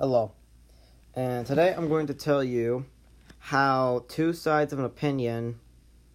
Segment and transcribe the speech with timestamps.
[0.00, 0.32] Hello.
[1.14, 2.86] And today I'm going to tell you
[3.38, 5.60] how two sides of an opinion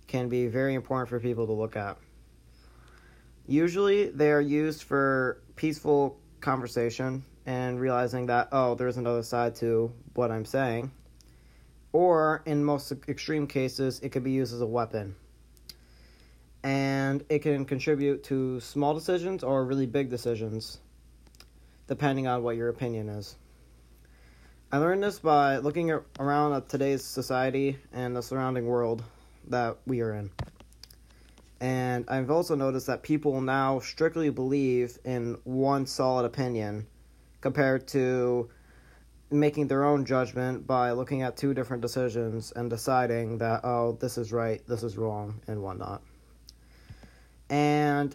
[0.08, 1.96] can be very important for people to look at.
[3.46, 9.94] Usually they are used for peaceful conversation and realizing that, oh, there's another side to
[10.16, 10.92] what I'm saying.
[11.92, 15.16] Or in most extreme cases, it could be used as a weapon.
[16.64, 20.80] And it can contribute to small decisions or really big decisions,
[21.86, 23.36] depending on what your opinion is.
[24.76, 29.06] I learned this by looking around at today's society and the surrounding world
[29.48, 30.30] that we are in.
[31.62, 36.88] And I've also noticed that people now strictly believe in one solid opinion
[37.40, 38.50] compared to
[39.32, 44.18] making their own judgment by looking at two different decisions and deciding that, oh, this
[44.18, 46.02] is right, this is wrong, and whatnot.
[47.50, 48.14] And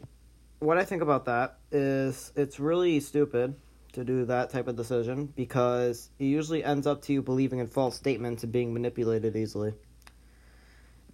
[0.58, 3.54] what I think about that is it's really stupid
[3.92, 7.66] to do that type of decision because it usually ends up to you believing in
[7.66, 9.72] false statements and being manipulated easily.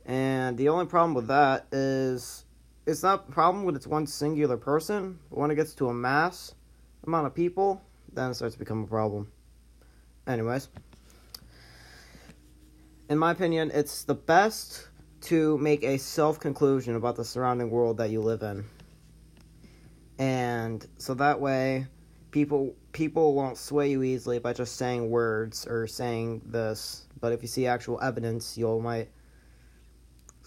[0.05, 2.45] And the only problem with that is
[2.87, 5.95] it's not a problem when it's one singular person, but when it gets to a
[5.95, 6.55] mass
[7.06, 9.31] amount of people, then it starts to become a problem.
[10.27, 10.69] Anyways,
[13.09, 14.89] in my opinion, it's the best
[15.22, 18.65] to make a self conclusion about the surrounding world that you live in.
[20.19, 21.87] And so that way
[22.37, 27.06] people people won't sway you easily by just saying words or saying this.
[27.19, 29.09] But if you see actual evidence, you'll might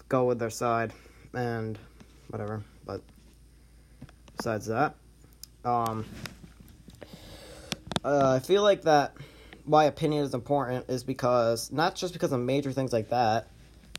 [0.08, 0.92] go with their side
[1.34, 1.76] and
[2.28, 2.62] whatever.
[2.86, 3.02] But
[4.36, 4.94] besides that,
[5.64, 6.06] um,
[8.04, 9.16] uh, I feel like that
[9.64, 13.48] why opinion is important is because not just because of major things like that,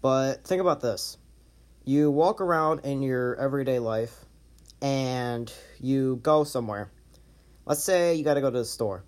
[0.02, 1.18] but think about this.
[1.84, 4.24] You walk around in your everyday life
[4.82, 6.90] and you go somewhere
[7.66, 9.04] Let's say you got to go to the store.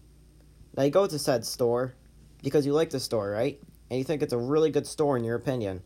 [0.75, 1.95] Now you go to said store
[2.41, 3.59] because you like the store, right?
[3.89, 5.81] And you think it's a really good store in your opinion.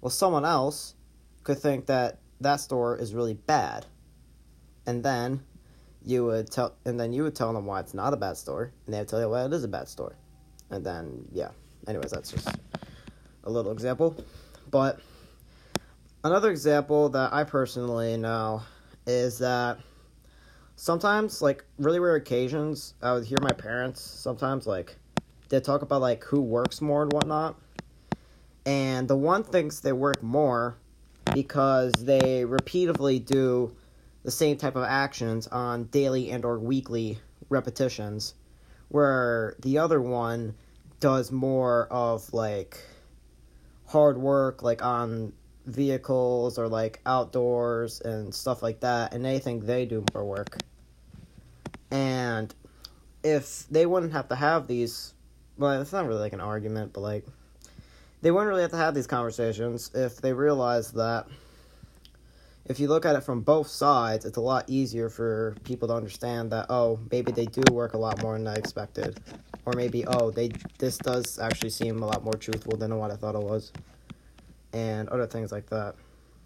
[0.00, 0.94] Well, someone else
[1.42, 3.86] could think that that store is really bad.
[4.86, 5.42] And then
[6.02, 8.72] you would tell and then you would tell them why it's not a bad store,
[8.86, 10.16] and they would tell you why it is a bad store.
[10.70, 11.50] And then yeah.
[11.86, 12.48] Anyways, that's just
[13.44, 14.16] a little example.
[14.70, 15.00] But
[16.24, 18.62] another example that I personally know
[19.06, 19.78] is that
[20.80, 24.96] sometimes like really rare occasions i would hear my parents sometimes like
[25.50, 27.56] they talk about like who works more and whatnot.
[28.64, 30.76] And the one thinks they work more
[31.34, 33.74] because they repeatedly do
[34.22, 37.18] the same type of actions on daily and or weekly
[37.48, 38.34] repetitions
[38.88, 40.54] where the other one
[41.00, 42.78] does more of like
[43.86, 45.32] hard work like on
[45.66, 50.58] vehicles or like outdoors and stuff like that and they think they do more work
[51.90, 52.54] and
[53.22, 55.14] if they wouldn't have to have these,
[55.58, 57.24] well, it's not really like an argument, but like,
[58.22, 61.26] they wouldn't really have to have these conversations if they realized that
[62.70, 65.94] if you look at it from both sides, it's a lot easier for people to
[65.94, 69.18] understand that oh, maybe they do work a lot more than I expected,
[69.64, 73.16] or maybe oh, they this does actually seem a lot more truthful than what I
[73.16, 73.72] thought it was,
[74.72, 75.96] and other things like that.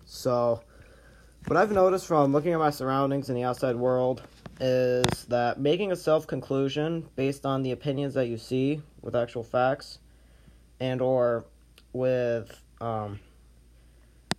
[0.07, 0.63] So,
[1.47, 4.23] what I've noticed from looking at my surroundings in the outside world
[4.61, 9.45] is that making a self conclusion based on the opinions that you see with actual
[9.45, 9.99] facts
[10.81, 11.45] and or
[11.93, 13.21] with um,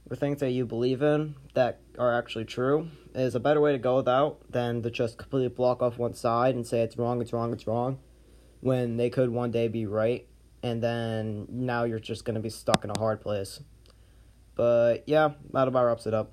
[0.10, 3.78] with things that you believe in that are actually true is a better way to
[3.78, 7.34] go without than to just completely block off one side and say it's wrong, it's
[7.34, 8.00] wrong, it's wrong,
[8.62, 10.28] when they could one day be right,
[10.64, 13.62] and then now you're just gonna be stuck in a hard place.
[14.56, 16.32] But yeah, that about wraps it up.